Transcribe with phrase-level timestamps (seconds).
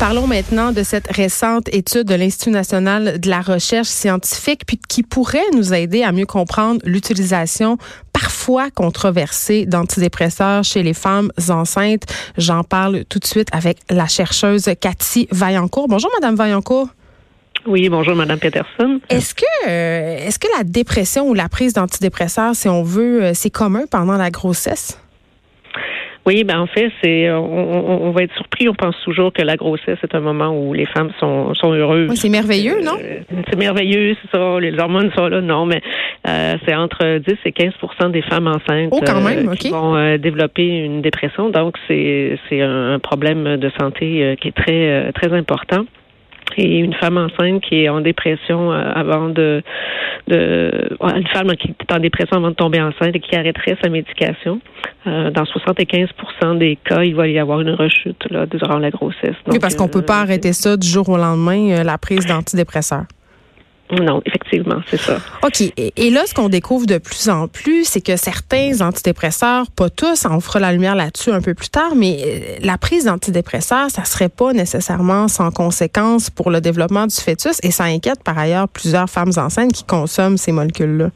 [0.00, 5.02] Parlons maintenant de cette récente étude de l'Institut national de la recherche scientifique puis qui
[5.02, 7.76] pourrait nous aider à mieux comprendre l'utilisation
[8.14, 12.04] parfois controversée d'antidépresseurs chez les femmes enceintes.
[12.38, 15.86] J'en parle tout de suite avec la chercheuse Cathy Vaillancourt.
[15.86, 16.88] Bonjour madame Vaillancourt.
[17.66, 19.00] Oui, bonjour Madame Peterson.
[19.10, 23.32] Est-ce que euh, est-ce que la dépression ou la prise d'antidépresseurs, si on veut, euh,
[23.34, 24.98] c'est commun pendant la grossesse?
[26.26, 28.68] Oui, ben en fait, c'est on, on, va être surpris.
[28.68, 32.10] On pense toujours que la grossesse est un moment où les femmes sont, sont heureuses.
[32.14, 32.98] c'est merveilleux, non?
[33.02, 34.60] Euh, C'est merveilleux, c'est ça.
[34.60, 35.80] Les hormones sont là, non, mais
[36.28, 40.16] euh, c'est entre 10 et 15% des femmes enceintes oh, quand même, euh, qui vont
[40.18, 41.48] développer une dépression.
[41.48, 45.86] Donc c'est c'est un problème de santé qui est très très important
[46.56, 49.62] et une femme enceinte qui est en dépression euh, avant de,
[50.28, 53.88] de une femme qui est en dépression avant de tomber enceinte et qui arrêterait sa
[53.88, 54.60] médication.
[55.06, 59.36] Euh, dans 75% des cas, il va y avoir une rechute là, durant la grossesse.
[59.48, 63.04] oui, parce qu'on peut pas euh, arrêter ça du jour au lendemain, la prise d'antidépresseurs.
[63.92, 65.18] Non, effectivement, c'est ça.
[65.42, 65.62] OK.
[65.76, 70.26] Et, là, ce qu'on découvre de plus en plus, c'est que certains antidépresseurs, pas tous,
[70.28, 74.04] on fera la lumière là-dessus un peu plus tard, mais euh, la prise d'antidépresseurs, ça
[74.04, 78.68] serait pas nécessairement sans conséquence pour le développement du fœtus et ça inquiète par ailleurs
[78.68, 81.10] plusieurs femmes enceintes qui consomment ces molécules-là.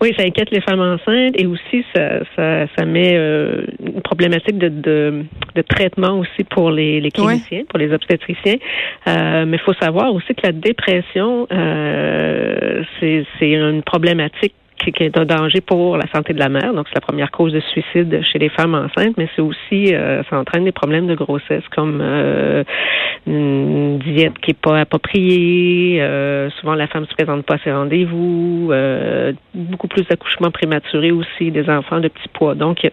[0.00, 4.56] Oui, ça inquiète les femmes enceintes et aussi ça, ça, ça met euh, une problématique
[4.56, 8.56] de, de, de, traitement aussi pour les, les cliniciens, pour les obstétriciens.
[9.06, 14.54] Euh, mais il faut savoir aussi que la dépression, euh, c'est une problématique
[14.92, 16.72] qui est un danger pour la santé de la mère.
[16.74, 20.22] Donc, c'est la première cause de suicide chez les femmes enceintes, mais c'est aussi, euh,
[20.30, 22.64] ça entraîne des problèmes de grossesse comme euh,
[23.26, 26.02] une diète qui est pas appropriée.
[26.02, 28.72] Euh, souvent, la femme se présente pas à ses rendez-vous.
[29.54, 32.54] Beaucoup plus d'accouchements prématurés aussi, des enfants de petit poids.
[32.54, 32.88] Donc,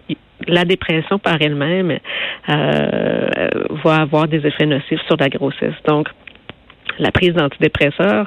[0.46, 1.98] la dépression par elle-même
[2.46, 5.74] va avoir des effets nocifs sur la grossesse.
[5.86, 6.08] Donc,
[6.98, 8.26] la prise d'antidépresseurs,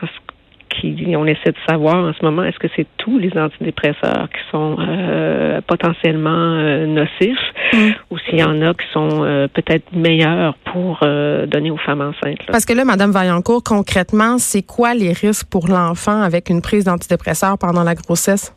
[1.16, 4.78] on essaie de savoir en ce moment est-ce que c'est tous les antidépresseurs qui sont
[4.80, 7.38] euh, potentiellement euh, nocifs
[7.74, 7.90] mm.
[8.10, 11.00] ou s'il y en a qui sont euh, peut-être meilleurs pour
[11.48, 12.40] donner aux femmes enceintes.
[12.48, 16.86] Parce que là, Madame Vaillancourt, concrètement, c'est quoi les risques pour l'enfant avec une prise
[16.86, 18.54] d'antidépresseurs pendant la grossesse?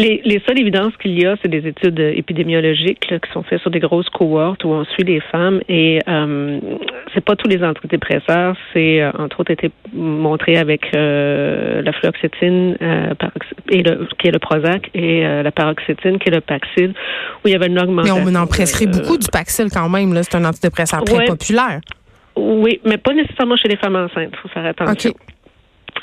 [0.00, 3.70] Les, les seules évidences qu'il y a, c'est des études épidémiologiques qui sont faites sur
[3.70, 6.60] des grosses cohortes où on suit les femmes et euh,
[7.12, 8.56] c'est pas tous les antidépresseurs.
[8.72, 13.12] C'est euh, entre autres été montré avec euh, la fluoxétine euh,
[13.70, 16.94] et le, qui est le Prozac et la paroxétine qui est le Paxil
[17.44, 18.24] où il y avait une augmentation.
[18.24, 20.14] Mais on en prescrit beaucoup du Paxil quand même.
[20.14, 21.80] Là, c'est un antidépresseur très populaire.
[22.36, 24.30] Oui, mais pas nécessairement chez les femmes enceintes.
[24.32, 25.12] Il faut faire attention.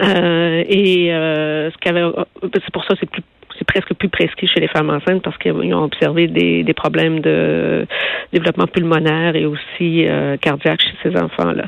[0.01, 2.03] Euh, et euh, ce qu'avait,
[2.53, 3.21] c'est pour ça c'est plus
[3.57, 7.19] c'est presque plus prescrit chez les femmes enceintes parce qu'ils ont observé des, des, problèmes
[7.19, 7.85] de
[8.33, 11.65] développement pulmonaire et aussi euh, cardiaque chez ces enfants-là.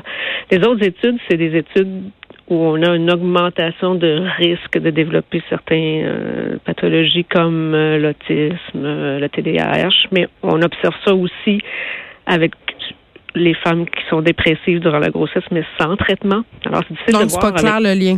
[0.50, 2.10] Les autres études, c'est des études
[2.48, 8.82] où on a une augmentation de risque de développer certaines euh, pathologies comme euh, l'autisme,
[9.18, 11.60] le TDAH, mais on observe ça aussi
[12.26, 12.52] avec
[13.34, 16.42] les femmes qui sont dépressives durant la grossesse, mais sans traitement.
[16.64, 17.52] Alors, c'est difficile de voir.
[17.52, 18.16] pas clair le lien.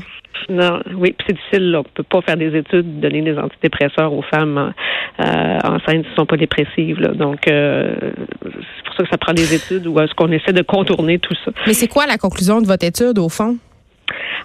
[0.48, 1.76] Non, oui, c'est difficile.
[1.76, 4.72] On peut pas faire des études, donner des antidépresseurs aux femmes
[5.20, 7.00] euh, enceintes qui sont pas dépressives.
[7.14, 7.94] Donc, euh,
[8.42, 11.34] c'est pour ça que ça prend des études où est-ce qu'on essaie de contourner tout
[11.44, 11.52] ça.
[11.66, 13.56] Mais c'est quoi la conclusion de votre étude au fond?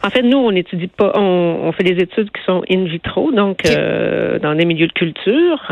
[0.04, 3.66] En fait, nous, on n'étudie pas, on, fait des études qui sont in vitro, donc
[3.66, 5.64] euh, dans des milieux de culture,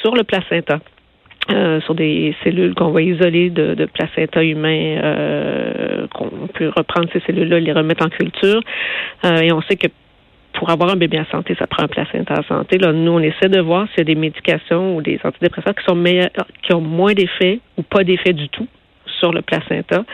[0.00, 0.80] sur le placenta.
[1.48, 7.20] Euh, sur des cellules qu'on va isoler de, placenta humain, euh, qu'on peut reprendre ces
[7.20, 8.60] cellules-là, les remettre en culture.
[9.24, 9.86] Euh, et on sait que
[10.54, 12.78] pour avoir un bébé en santé, ça prend un placenta en santé.
[12.78, 15.84] Là, nous, on essaie de voir s'il y a des médications ou des antidépresseurs qui
[15.84, 16.30] sont meilleurs,
[16.62, 18.66] qui ont moins d'effets ou pas d'effet du tout
[19.20, 20.04] sur le placenta,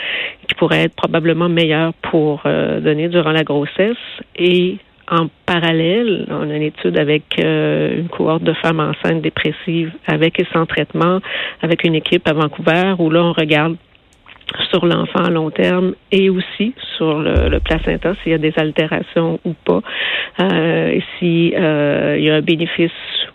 [0.47, 3.97] qui pourraient être probablement meilleurs pour donner durant la grossesse
[5.11, 10.41] en parallèle, on a une étude avec euh, une cohorte de femmes enceintes dépressives avec
[10.41, 11.21] et sans traitement,
[11.61, 13.77] avec une équipe à Vancouver, où là, on regarde
[14.71, 19.41] sur l'enfant à long terme et aussi sur le, placenta, s'il y a des altérations
[19.45, 19.81] ou pas,
[20.41, 22.91] euh, s'il euh, y a un bénéfice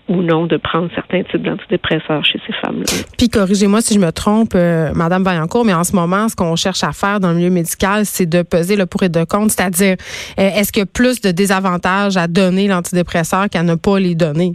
[0.08, 2.86] ou non de prendre certains types d'antidépresseurs chez ces femmes-là.
[3.18, 6.56] Puis corrigez-moi si je me trompe, euh, Madame Vaillancourt, mais en ce moment, ce qu'on
[6.56, 9.54] cherche à faire dans le milieu médical, c'est de peser le pour et de contre,
[9.54, 9.96] c'est-à-dire
[10.40, 14.16] euh, est-ce qu'il y a plus de désavantages à donner l'antidépresseur qu'à ne pas les
[14.16, 14.54] donner?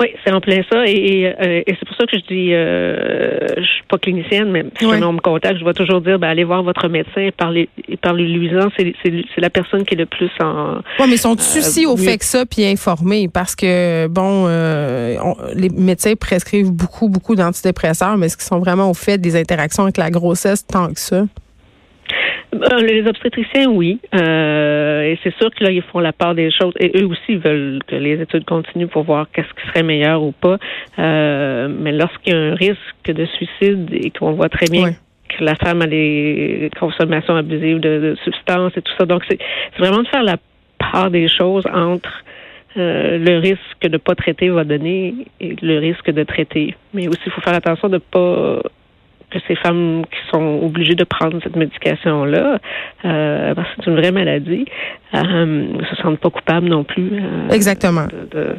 [0.00, 0.86] Oui, c'est en plein ça.
[0.86, 4.64] Et, euh, et, c'est pour ça que je dis, euh, je suis pas clinicienne, mais
[4.78, 7.68] si on me contacte, je vais toujours dire, ben, allez voir votre médecin et parlez,
[8.00, 10.80] parlez lui C'est, c'est, la personne qui est le plus en.
[10.98, 15.16] Oui, mais sont soucis au fait que ça, puis informés, parce que bon, euh,
[15.54, 19.84] les médecins prescrivent beaucoup, beaucoup d'antidépresseurs, mais est-ce qu'ils sont vraiment au fait des interactions
[19.84, 21.24] avec la grossesse tant que ça?
[22.54, 23.98] Euh, les obstétriciens, oui.
[24.14, 26.74] Euh, et c'est sûr que là, ils font la part des choses.
[26.78, 30.32] Et eux aussi veulent que les études continuent pour voir qu'est-ce qui serait meilleur ou
[30.32, 30.58] pas.
[30.98, 34.90] Euh, mais lorsqu'il y a un risque de suicide et qu'on voit très bien
[35.28, 39.06] que la femme a les consommations abusives de, substances et tout ça.
[39.06, 39.38] Donc, c'est
[39.78, 40.36] vraiment de faire la
[40.78, 42.22] part des choses entre
[42.74, 46.74] le risque de ne pas traiter va donner et le risque de traiter.
[46.92, 48.60] Mais aussi, il faut faire attention de ne pas
[49.32, 52.58] que ces femmes qui sont obligées de prendre cette médication-là,
[53.04, 54.66] euh, parce que c'est une vraie maladie,
[55.14, 57.10] euh, ne se sentent pas coupables non plus.
[57.12, 58.06] Euh, Exactement.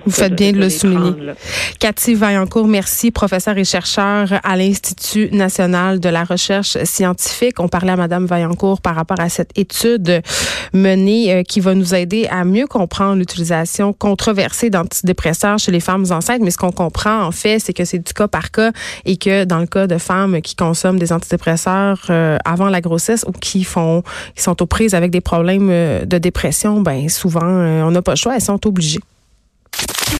[0.05, 1.13] Vous faites bien de, le souligner.
[1.79, 7.59] Cathy Vaillancourt, merci, professeure et chercheur à l'Institut national de la recherche scientifique.
[7.59, 10.21] On parlait à Madame Vaillancourt par rapport à cette étude
[10.73, 16.41] menée qui va nous aider à mieux comprendre l'utilisation controversée d'antidépresseurs chez les femmes enceintes.
[16.41, 18.71] Mais ce qu'on comprend, en fait, c'est que c'est du cas par cas
[19.05, 23.25] et que dans le cas de femmes qui consomment des antidépresseurs euh, avant la grossesse
[23.27, 24.01] ou qui font,
[24.35, 28.01] qui sont aux prises avec des problèmes euh, de dépression, ben souvent euh, on n'a
[28.01, 29.01] pas le choix, elles sont obligées.